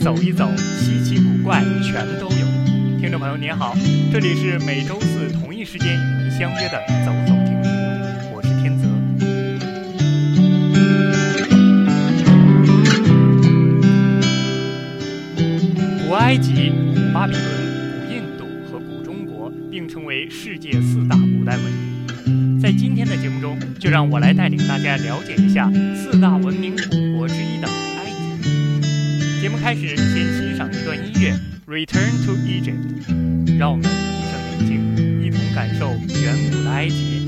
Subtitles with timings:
[0.00, 2.46] 走一走，稀奇古怪全都有。
[3.00, 3.76] 听众朋友您好，
[4.12, 7.62] 这里是每周四同一时间与您相约的《走走停停》，
[8.32, 8.86] 我是天泽。
[16.06, 17.44] 古埃及、古巴比伦、
[18.00, 22.60] 古印度和古中国并称为世界四大古代文明。
[22.60, 27.07] 在今天的节目中，就让我来带领大家了解一下四大文明古。
[29.60, 31.32] 开始，先欣赏一段音乐
[31.66, 33.06] 《Return to Egypt》，
[33.58, 33.90] 让我们闭
[34.30, 35.90] 上眼睛，一同感受
[36.22, 37.26] 远古的埃及，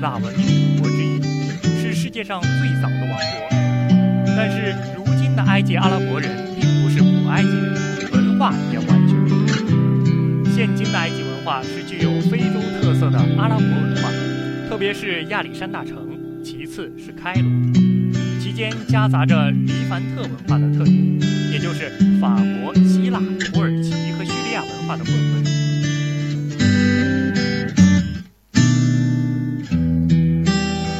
[0.00, 1.20] 大文明古国之一，
[1.82, 3.48] 是世界上最早的王国。
[4.36, 7.74] 但是，如今的埃及阿拉伯人并不是古埃及人，
[8.12, 10.44] 文化也完全不同。
[10.54, 14.08] 现今的埃及文化是具有非洲特色的阿拉伯文化，
[14.68, 15.96] 特别是亚历山大城，
[16.44, 17.50] 其次是开罗，
[18.40, 20.96] 其间夹杂着黎凡特文化的特点，
[21.52, 21.90] 也就是
[22.20, 22.36] 法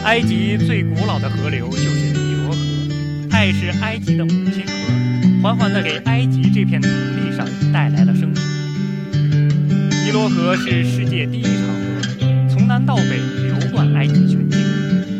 [0.08, 2.58] 埃及最古老的河流就是尼罗河，
[3.28, 8.40] 它也是埃及的母亲河，缓缓地给埃及这片土地上带来了生命。
[10.06, 14.58] 尼罗河是世界第一长河，从南到北流贯埃及全境。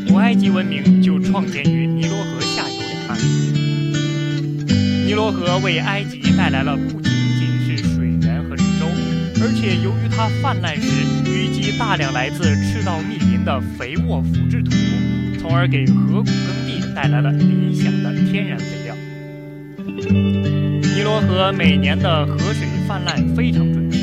[0.08, 3.19] 古埃及文明就创建于尼罗河下游两岸。
[5.06, 8.87] 尼罗河为埃及带来了不仅仅是水源和绿洲，
[9.43, 10.88] 而且由于它泛滥时
[11.26, 14.48] 淤积大量来自赤道密林的肥沃腐，
[15.49, 18.95] 从而给河谷耕地带来了理想的天然肥料。
[19.97, 23.99] 尼罗河每年的河水泛滥非常准时，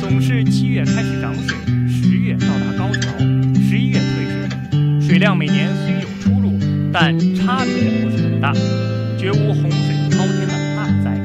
[0.00, 1.56] 总是七月开始涨水，
[1.88, 3.18] 十月到达高潮，
[3.68, 5.00] 十一月退水。
[5.00, 6.56] 水量每年虽有出入，
[6.92, 7.74] 但差别
[8.04, 8.52] 不是很大，
[9.18, 11.18] 绝无洪水滔天的大灾。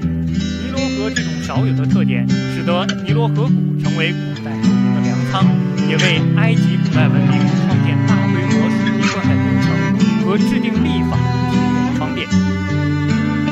[0.00, 5.44] 尼罗河这种少有的特点，使得尼罗河谷成为古代著名的粮仓，
[5.86, 7.46] 也为埃及古代文明
[10.48, 11.16] 制定立法
[11.50, 12.28] 提供了方便。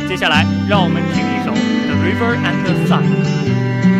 [0.08, 3.02] 接下来，让我们听一首《The River and the Sun》。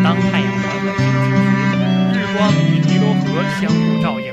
[0.03, 1.79] 当太阳缓缓升起时，
[2.13, 3.25] 日光与尼罗河
[3.59, 4.26] 相互照应，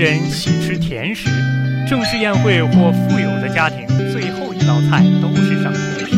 [0.00, 1.28] 人喜吃甜食，
[1.86, 6.16] 正式宴会或富有的家庭最后一道菜都是上甜食。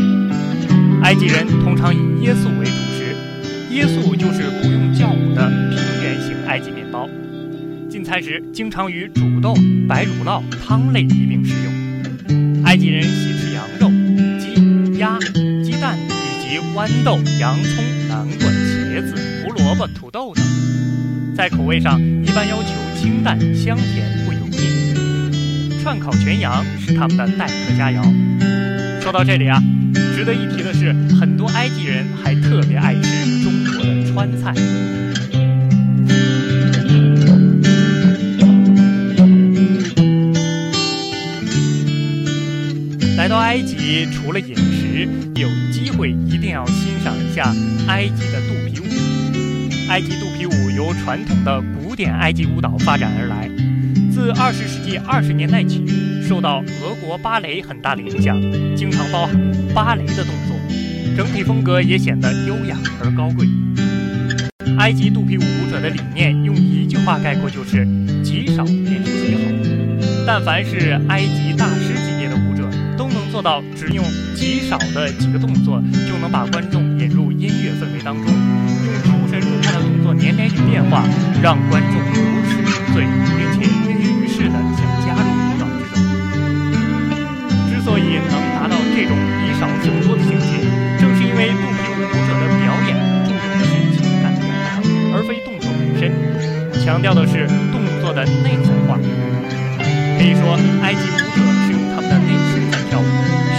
[1.03, 3.17] 埃及人通常以椰素为主食，
[3.73, 7.09] 椰素就是不用酵母的平原型埃及面包。
[7.91, 9.53] 进餐时经常与煮豆、
[9.89, 12.63] 白乳酪、汤类一并食用。
[12.65, 13.89] 埃及人喜吃羊肉、
[14.39, 15.19] 鸡、鸭、
[15.65, 20.45] 鸡蛋以及豌豆、洋葱、南瓜、茄子、胡萝卜、土豆等。
[21.35, 22.69] 在口味上，一般要求
[23.03, 25.83] 清淡、香甜不油腻。
[25.83, 28.01] 串烤全羊是他们的待客佳肴。
[29.03, 29.61] 说到这里啊，
[30.15, 34.55] 值得一提的是，很多埃及人还特别爱吃中国的川菜。
[43.17, 47.53] 来到埃及，除了饮食，有机会一定要欣赏一下
[47.89, 48.85] 埃及的肚皮舞。
[49.89, 51.61] 埃及肚皮舞由传统的
[52.11, 53.49] 埃及舞蹈发展而来，
[54.11, 55.85] 自20世纪20年代起，
[56.27, 58.41] 受到俄国芭蕾很大的影响，
[58.77, 59.37] 经常包含
[59.75, 60.57] 芭蕾的动作，
[61.17, 63.47] 整体风格也显得优雅而高贵。
[64.79, 67.87] 埃及肚皮舞舞者的理念用一句话概括就是：
[68.25, 69.41] 极少便是极好。
[70.27, 74.05] 但凡是埃及大师级别的舞者，都能做到只用
[74.35, 78.33] 极少的几个动作，就能把观众引入音乐氛围当中，
[80.23, 81.03] 年年与变化，
[81.43, 82.15] 让观众如
[82.47, 83.03] 痴如醉，
[83.35, 85.99] 并且跃跃欲试的想加入舞蹈之中。
[87.67, 90.63] 之所以能达到这种以少胜多的境界，
[91.01, 92.95] 正是因为肚皮舞者的表演
[93.27, 94.79] 注重的是情感的表达，
[95.11, 96.15] 而非动作本身，
[96.87, 98.95] 强调的是动作的内在化。
[100.17, 100.55] 可以说，
[100.87, 102.63] 埃及舞者是用他们的内心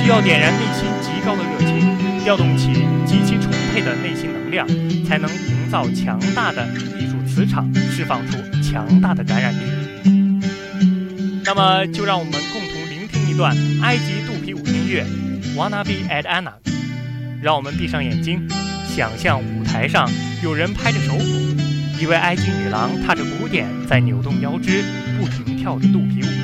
[0.07, 4.65] 要点燃内心极高的热情，调动起极其充沛的内心能量，
[5.05, 5.29] 才能
[5.73, 6.67] 造强大的
[6.99, 9.57] 艺术磁场，释放出强大的感染力。
[11.43, 15.03] 那么，就让我们共同聆听一段埃及肚皮舞音乐
[15.57, 16.51] 《Wanna Be at Anna》。
[17.41, 18.47] 让我们闭上眼睛，
[18.87, 20.07] 想象舞台上
[20.43, 21.23] 有人拍着手鼓，
[21.99, 24.83] 一位埃及女郎踏着鼓点在扭动腰肢，
[25.17, 26.42] 不停跳着肚皮舞。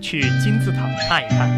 [0.00, 1.48] 去金字塔看一看。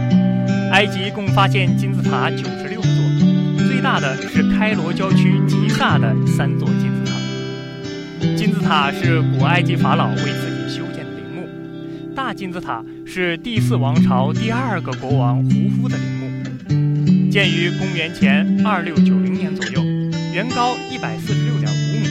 [0.72, 7.18] 埃及共发现金字塔九十六座，最大的是开罗郊区吉萨的三座金字塔。
[8.36, 16.06] 金字塔是古埃及法老为自己修建的陵墓，大金字塔是第四王朝第二个国王胡夫的陵
[17.26, 19.82] 墓，建于公元前二六九零年左右，
[20.32, 22.08] 原高一百四十六点五米，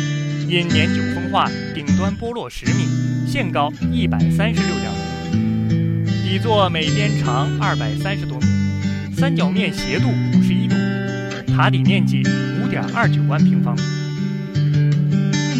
[0.47, 2.85] 因年久风化，顶端剥落十米，
[3.25, 5.00] 现高一百三十六点。
[6.31, 8.45] 底座每边长二百三十多米，
[9.13, 10.75] 三角面斜度五十一度，
[11.53, 12.23] 塔底面积
[12.63, 13.81] 五点二九万平方米。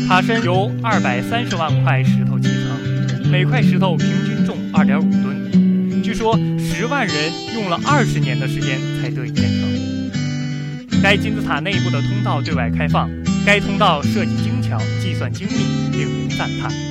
[0.08, 6.01] 塔身由二百三十万块石头砌成，每块石头平均重二点五吨。
[6.01, 7.16] 据说十万人
[7.54, 11.01] 用了二十年的时间才得以建成。
[11.04, 13.12] 该金字塔内部的通道对外开放，
[13.46, 16.90] 该通道设计精巧，计算精密，令人赞叹。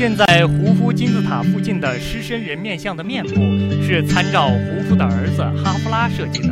[0.00, 3.34] 建在胡夫金字塔附近的狮身人面像的面部
[3.84, 6.48] 是参照胡夫的儿子哈夫拉设计的，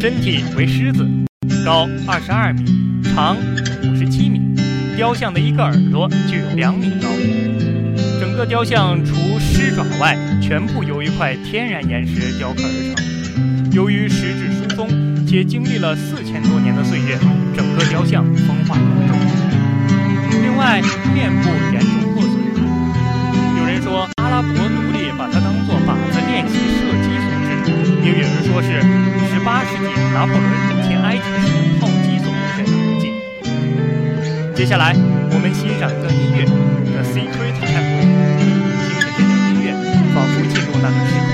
[0.00, 1.04] 身体为狮子，
[1.64, 2.62] 高二十二米，
[3.02, 3.36] 长
[3.82, 4.40] 五十七米，
[4.96, 7.08] 雕像的一个耳朵就有两米高。
[8.20, 13.72] 整个雕像除狮爪外，全部由一块天然岩石雕刻而成。
[13.72, 17.18] 由于石质疏松，且经历了四千多年的岁月，
[17.56, 19.18] 整个雕像风化严重。
[20.44, 20.80] 另外，
[21.12, 22.13] 面部严重。
[29.44, 29.84] 八世纪
[30.14, 33.12] 拿破仑入侵埃及时炮击所留下的痕迹。
[34.54, 34.96] 接下来，
[35.30, 38.06] 我们欣赏一段音乐，《The Secret Temple》，
[38.40, 38.42] 听
[38.98, 39.66] 着这段音乐，
[40.14, 41.33] 仿佛进入那个时空。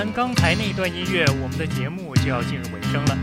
[0.00, 3.18] 完刚才那段音乐，我们的节目就要进入尾声了。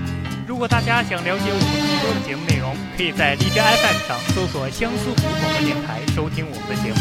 [0.46, 6.98] 如果大家想了解我们更多的节目内容，可以在荔枝 FM 上搜索“相思湖广播电台”收听我们的节目。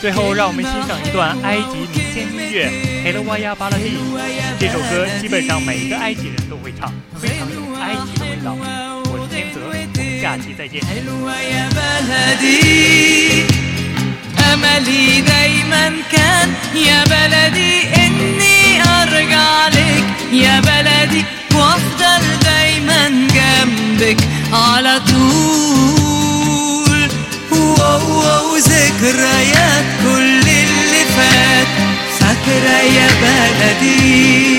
[0.00, 2.68] 最后，让我们欣赏一段埃及民间音乐《
[3.04, 3.84] 黑了瓦亚巴拉蒂》。
[4.58, 8.54] 这首歌基本上每一个埃及人都会唱，非常有埃及的味道。
[9.06, 10.82] 我是天泽，我们下期再见。
[14.54, 18.47] أملي دايما كان يا بلدي إني
[19.19, 24.17] أرجع لك يا بلدي وأفضل دايما جنبك
[24.53, 27.09] على طول.
[27.51, 31.67] واو ذكريات كل اللي فات.
[32.19, 34.58] فاكرة يا بلدي.